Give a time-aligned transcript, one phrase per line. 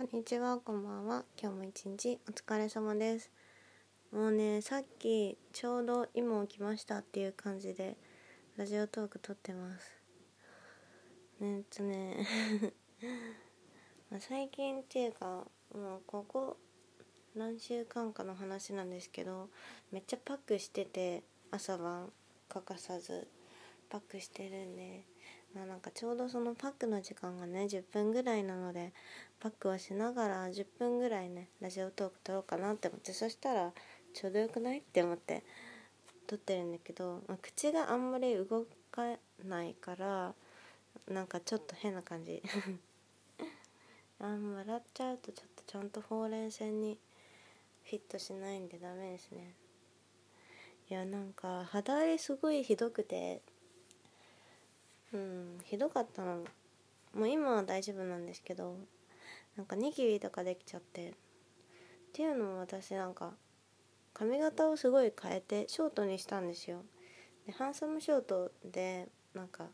[0.00, 1.24] こんにちは、こんばんは。
[1.38, 3.30] 今日も一日お疲れ様です。
[4.10, 7.98] もうね、さっきちょうど今起きましたっていう感じで
[8.56, 9.92] ラジオトーク撮ってます。
[11.40, 12.26] ねえっとね、
[14.10, 16.56] ま最近っていうか、もうここ
[17.34, 19.50] 何週間かの話なんですけど、
[19.90, 22.10] めっちゃパックしてて、朝晩
[22.48, 23.28] 欠かさず
[23.90, 25.04] パックしてるんで、
[25.54, 28.92] まあなんかちょうどそのパックの時間がね10分ぐらいなので
[29.40, 33.72] パックをしながら10分ぐらいねラジオトーク撮ろうかなって思ってそしたら
[34.14, 35.42] ちょうどよくないって思って
[36.26, 39.02] 撮ってるんだけど、まあ口があんまり動か
[39.44, 40.32] ないから
[41.08, 42.42] なんかちょっと変な感じ。
[44.20, 46.98] あ笑っちゃうとちょっとちゃんとほうれん線に
[47.84, 49.54] フィットしないんでダメですね。
[50.88, 53.42] いやなんか肌荒れすごいひどくて
[55.12, 56.44] うんひどかったの。
[57.14, 58.76] もう今は大丈夫なんですけど
[59.56, 61.10] なんかニキビとかできちゃって。
[61.10, 61.12] っ
[62.12, 63.34] ていうのも私なんか
[64.12, 66.82] 髪型をすごい変えてショートにしたんですよ。
[67.46, 69.66] でハンサムショートでなんか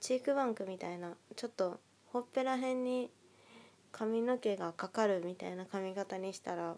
[0.00, 3.10] チークバンクみたいなちょっとほっぺらへんに
[3.92, 6.76] 髪の毛がかかるみたいな髪型にしたら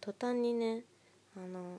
[0.00, 0.82] 途端にね
[1.36, 1.78] あの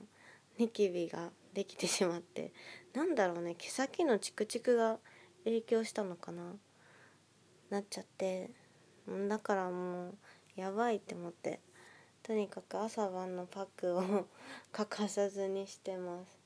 [0.58, 2.52] ニキビができてしまって
[2.94, 4.98] なんだろうね毛先のチクチクが
[5.44, 6.54] 影響したのかな
[7.70, 8.50] なっちゃって
[9.28, 10.14] だからもう
[10.56, 11.60] やばいって思って
[12.22, 14.26] とにかく朝晩のパックを
[14.70, 16.38] 欠かさずにしてます。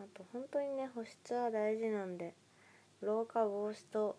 [0.00, 2.34] あと本当にね保湿は大事なんで
[3.02, 4.18] 老化防止と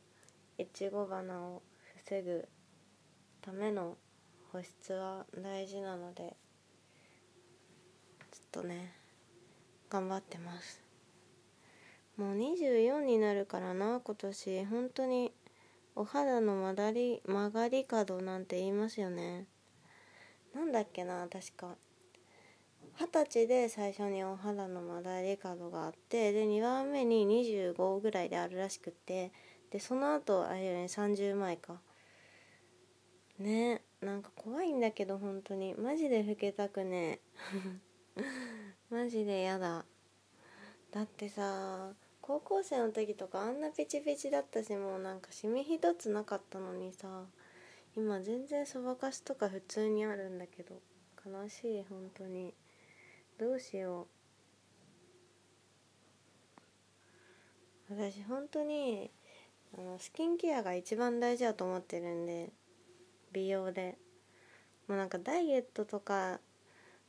[0.58, 1.64] いちご花を
[2.06, 2.48] 防ぐ
[3.42, 3.98] ための
[4.52, 6.38] 保湿は大事なので
[8.32, 9.01] ちょっとね
[9.92, 10.81] 頑張ってます。
[12.16, 14.66] もう24になるからな今年。
[14.66, 15.34] 本当に
[15.95, 19.47] お肌の曲がり曲がり角なんて言いますよね。
[20.56, 21.75] なんだっけな確か。
[22.97, 29.34] 二十歳で最初にお肌の曲がり角があってで2番目に25ぐらいであるらしくって
[29.72, 31.81] でその後あれよね30前か。
[33.40, 35.75] ねなんか怖いんだけど本当に。
[35.75, 37.19] マジで老けたくね
[38.18, 38.22] え。
[38.91, 39.85] マジでやだ。
[40.91, 47.07] だってさ高校生の時とかあんなピチピチだったしもうなんかシミ一つなかったのにさ
[47.96, 50.75] 今全然そばかすとか普通にあるんだけど
[51.25, 52.53] 悲しい本当に。
[53.40, 54.07] どうしよ
[57.90, 57.94] う。
[57.97, 59.09] 私本当に
[59.78, 62.50] あのスキンケアが一番大事だと思ってるんで
[63.31, 63.97] 美容で。
[64.90, 66.41] もうなんかダイエットとか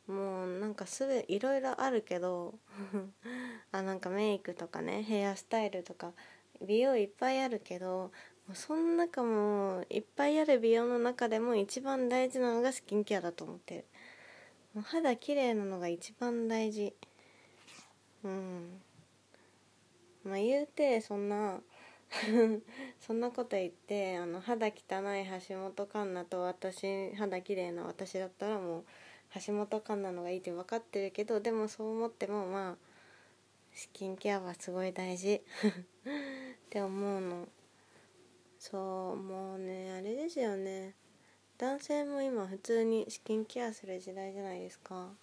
[0.07, 2.55] もうなんかすぐいろいろあるけど
[3.71, 6.13] あなんかメイクとかねヘアスタイルとか
[6.61, 8.11] 美容いっぱいあるけど
[8.47, 13.85] もうその中もいっぱいある美容の中でも一番大事なのがスキンケアだと思ってる。
[14.75, 16.95] もう肌綺麗なのが一番大事。
[18.25, 18.83] うん。
[20.25, 21.61] まあ言うてそんな
[23.01, 24.75] そんなこと言ってあの肌汚い
[25.49, 28.85] 橋本環奈と私肌綺麗な私だったらもう
[29.35, 32.77] 橋本環奈のがいいって分かってるけどでもそう思ってもまあ
[33.75, 35.43] スキンケアはすごい大事。
[36.65, 37.49] って思うの。
[38.59, 40.95] そうもうねあれですよね。
[41.59, 45.15] 男性も今普通にスキンケアする時代じゃないですか。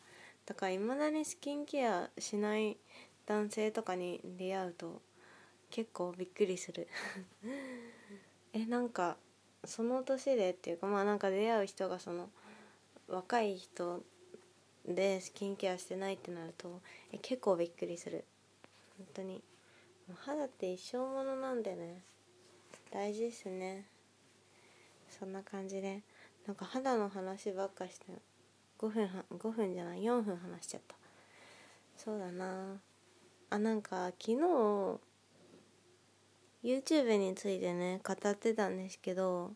[0.46, 2.78] だからいまだにスキンケアしない
[3.26, 5.02] 男性とかに出会うと
[5.70, 6.88] 結構びっくりする。
[8.54, 9.18] えなんか
[9.64, 12.32] その年でっていうかまあなんか出会う人がその
[13.10, 14.04] 若い人
[14.88, 16.82] でスキンケアしてないってなると
[17.12, 18.24] え結構びっくりする。
[18.98, 19.42] 本当に。
[20.26, 22.02] 肌って一生ものなんでね。
[22.92, 23.86] 大事ですね。
[25.10, 26.02] そんな感じで。
[26.48, 28.06] なんか肌の話ばっかして
[28.80, 30.96] 5分は5分じゃない4分話しちゃった。
[31.98, 32.80] そうだな。
[33.52, 35.00] あなんか昨日
[36.64, 39.54] YouTube についてね語ってたんですけど、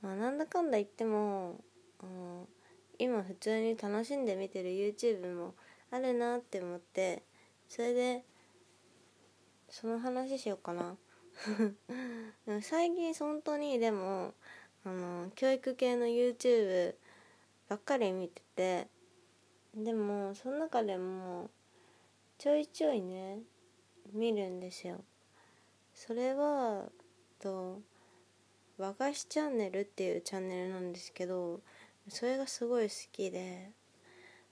[0.00, 1.60] まあ、なんだかんだ言っても、
[2.98, 5.54] 今普通に楽しんで見てる YouTube も
[5.90, 7.22] あるなって思って
[7.68, 8.24] それで
[9.68, 10.96] その話しようかな。
[12.62, 14.34] 最近本当にでも
[14.84, 16.94] あの教育系の YouTube
[17.68, 18.88] ばっかり見てて
[19.74, 21.50] でもその中でも
[22.38, 23.40] ちょいちょいね
[24.12, 25.02] 見るんですよ。
[25.94, 26.88] それは
[27.40, 27.80] と
[28.78, 31.60] 和菓子チャンネルっていうチャンネルなんですけど
[32.08, 33.70] それがすごい好きで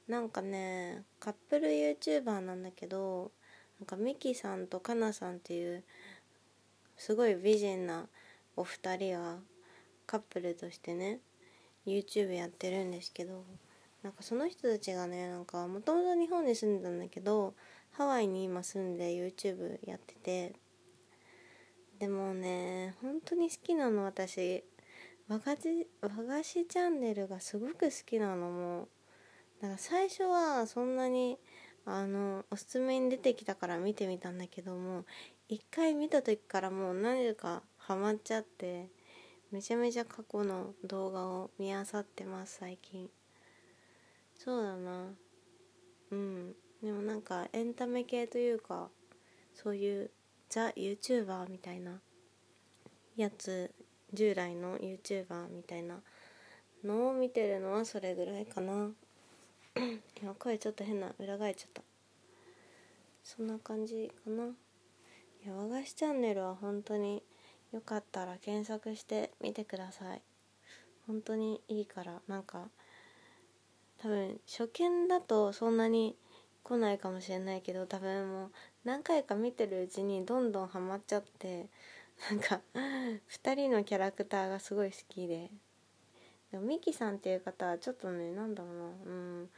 [0.08, 3.30] なんかねカップル YouTuber なんだけど
[3.78, 5.84] なんかミキさんとカナさんっていう
[6.96, 8.06] すごい美人な
[8.56, 9.36] お二人が
[10.06, 11.20] カップルとしてね
[11.86, 13.44] YouTube やってるんですけど
[14.02, 17.54] なんかその人たちがねなんかもともと日本に住んでたんだけど
[17.92, 20.54] ハワイに今住んで YouTube やってて
[21.98, 24.64] でもね本当に好きなの私。
[25.32, 28.88] 和菓子和菓子チャンネルがすごく好きなのも
[29.62, 31.38] だから最初はそんなに
[31.86, 35.06] あのおすすめに出てきたから見てみたんだけども
[35.48, 38.90] 一回見た時からもう何故かハマっちゃって
[39.50, 43.08] めちゃめちゃ過去の動画を見漁ってます最近。
[44.36, 45.14] そうだな。
[46.10, 46.52] うん。
[46.82, 48.90] でもなんかエンタメ系というか
[49.54, 50.10] そういう
[50.50, 52.00] ザ・ YouTuber みたいな
[53.16, 53.70] やつ
[54.12, 56.00] 従来の YouTuber みたいな
[56.84, 58.90] のを見てるのはそれぐらいかな。
[60.20, 61.82] 今声ちょっと変な裏返っちゃった。
[63.22, 64.48] そんな感じかな。
[65.46, 67.22] 和菓子チャンネルは本当に
[67.72, 70.22] よかったら検索してみてください。
[71.06, 72.68] 本当にいいからなんか
[73.98, 76.16] 多分初見だとそんなに
[76.62, 78.50] 来ないかもしれないけど多分もう
[78.84, 81.66] 何回か見てるうちにどんどんハマっちゃって
[82.30, 85.50] なんか2人のキャラクターがすごい好きで。
[86.50, 88.84] でもミキさんっていう方はちょっとねなんだろうな。
[88.84, 89.50] うん。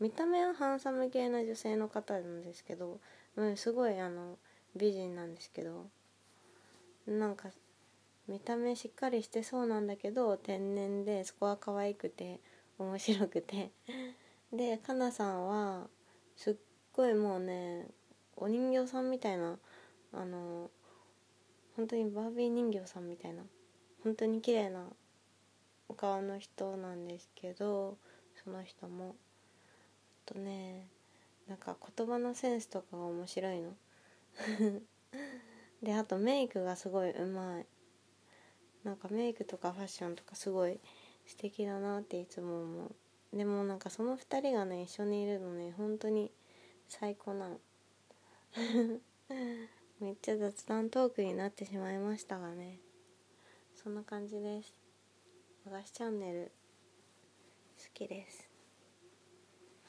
[0.00, 3.00] 見た目はハンサム系な女性の方なんですけど、
[3.36, 4.38] うん、すごいあの
[4.76, 5.86] 美人なんですけど。
[7.06, 7.50] なんか
[8.28, 12.40] 見た目しっかりしてそうなんだけど天然でそこは可愛くて
[12.78, 13.70] 面白くて。
[14.52, 15.86] でかなさんは
[16.36, 16.56] すっ
[16.92, 17.86] ごいもうね
[18.36, 19.58] お人形さんみたいな
[20.12, 20.70] あの
[21.80, 23.42] 本当にバービー人形さんみたいな
[24.04, 24.84] 本当に綺麗な
[25.88, 27.96] お顔の人なんですけど
[28.44, 29.16] その人も。
[30.26, 30.88] あとね
[31.48, 33.72] なんか言葉のセンスとかが面白いの。
[35.82, 37.66] であとメイクがすごいうまい。
[38.84, 40.78] なんかメイクとかファッションとかすごい
[41.24, 42.94] 素敵だなっていつも思う。
[43.34, 46.30] でもなんかその2人がね一緒にいるのね本当に
[46.88, 47.58] 最高なの。
[50.00, 52.78] めっちゃ雑談トークになってしまいましたがね。
[53.74, 54.74] そんな感じです。
[55.66, 56.52] 和菓子チャンネル。
[57.78, 58.48] 好きです。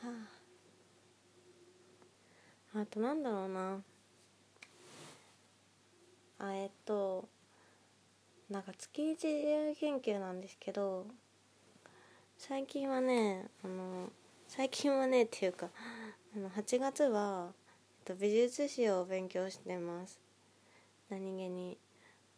[0.04, 0.12] は
[2.76, 2.82] あ。
[2.82, 3.82] あとなんだろうな。
[6.40, 7.30] あえっと
[8.50, 11.06] なんか月一自由研究なんですけど
[12.38, 14.10] 最近はねあの
[14.50, 15.70] 最近はねっていうか
[16.36, 17.52] あの8月は、
[18.06, 20.20] と、美術史を勉強してます。
[21.10, 21.78] 何気に。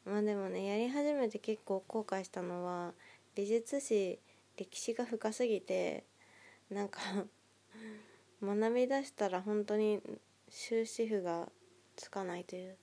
[0.06, 2.94] まあでもねやり始めて結構後悔したのは
[3.36, 4.20] 美術史
[4.58, 6.04] 歴史が深すぎて
[6.70, 7.00] なんか
[8.44, 10.02] 学び出したら本当に
[10.50, 11.50] 終止符が
[11.96, 12.78] つかないという。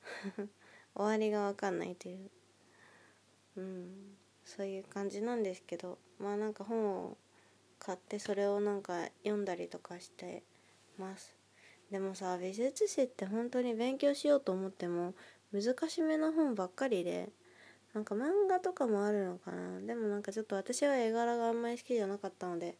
[0.94, 2.30] 終わりが分かんないという。
[3.56, 4.16] うん。
[4.44, 7.18] そういう感じなんですけどまあなんか本を
[7.78, 10.42] 買ってそれをなんか読んだりとかして
[10.98, 11.39] ます。
[11.90, 15.14] でもさ美術史って本当に勉強しようと思っても
[15.52, 17.30] 難しめの本ばっかりで
[17.92, 19.80] なんか漫画とかもあるのかな。
[19.80, 22.76] でもなんかちょっと私は絵柄があんまり好きじゃなかったので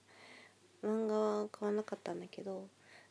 [0.85, 2.69] 漫画は買わなかったんだけど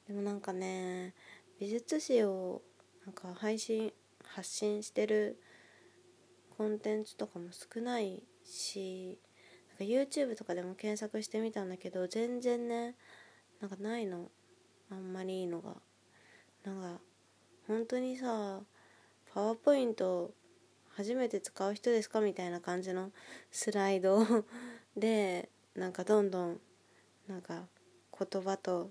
[0.08, 1.14] でもなんかね
[1.60, 2.62] 美術史を
[3.06, 3.92] なんか配信
[4.24, 5.38] 発信してる
[6.58, 9.20] コンテンツとかも少ないし
[9.70, 12.96] なんか YouTube とかでも検索してみたんだけど全然ね
[13.60, 14.30] なんかないの。
[14.92, 15.76] あんまりいいのが。
[16.66, 17.00] なんか
[17.68, 18.62] 本当にさ
[19.34, 20.32] パワーポイント
[20.96, 23.12] 初めて使う人ですかみたいな感じの
[23.52, 24.26] スライド
[24.98, 26.60] でなんかどんどん
[27.28, 27.64] なんか
[28.18, 28.90] 言葉と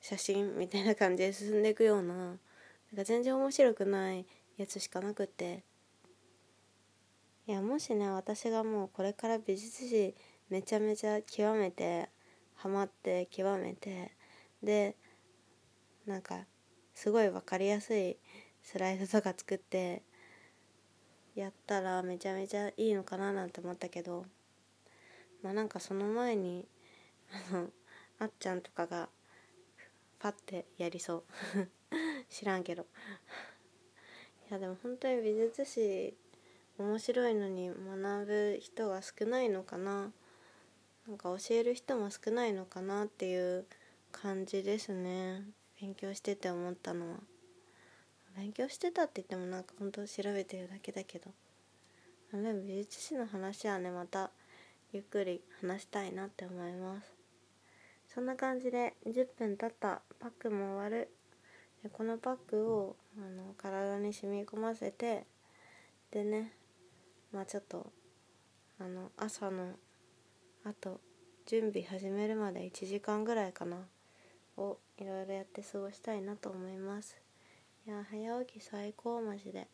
[0.00, 2.36] 写真みたいな感じで進んでいくようななん
[2.96, 4.26] か全然面白くない
[4.56, 5.62] やつしかなくて。
[7.46, 10.14] いやもしね私がもうこれから美術史
[10.50, 12.08] めちゃめちゃ極めて
[12.54, 14.12] ハマって極めて
[14.62, 14.94] で
[16.06, 16.46] なんか
[16.94, 18.16] すごい分かりやすい
[18.62, 20.02] スライドとか作って
[21.34, 24.26] やったらめちゃめちゃいいのかななんて思ったけど
[25.42, 26.66] まあなんかその前に
[27.52, 27.68] あの
[28.18, 29.08] あっちゃんとかが
[30.18, 31.68] パッてやりそう。
[32.28, 32.82] 知らんけど。
[32.82, 36.14] いやでも本当に美術史
[36.76, 40.12] 面白いのに学ぶ人が少ないのかな。
[41.08, 43.64] なんか教える人も少ないのかなっていう
[44.12, 45.42] 感じですね。
[45.80, 47.16] 勉強してて思ったのは。
[48.36, 51.30] 勉強してたって言ってもなんか本当調べてるだけだけど。
[52.32, 54.30] でも美術史の話はねまた
[54.92, 57.12] ゆっくり話したいなって思います。
[58.14, 61.08] そんな感じで10分経ったパックも終わる。
[61.82, 65.24] でこのパックをあの体に染み込ませて
[66.10, 66.52] でね
[67.32, 67.90] まあちょっと
[68.78, 69.74] あの朝の
[70.64, 71.00] あと
[71.46, 73.78] 準備始めるまで1時間ぐらいかな。
[74.56, 77.16] をいろいろやって過ごしたいなと思います。
[77.86, 79.68] いや早起き最高マジで。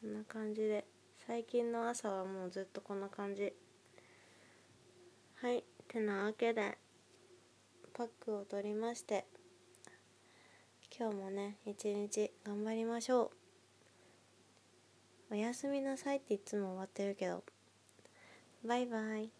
[0.00, 0.86] こんな感じで。
[1.26, 3.52] 最近の朝はもうずっとこんな感じ。
[5.42, 6.78] はいてなわけで
[7.92, 9.26] パックを取りまして。
[10.98, 13.30] 今日もね一日頑張りましょ
[15.30, 15.34] う。
[15.34, 17.44] おやすみなさいっていつも終わってるけど。
[18.64, 19.37] バイバイ。